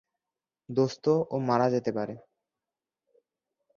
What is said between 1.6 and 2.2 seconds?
যেতে পারে।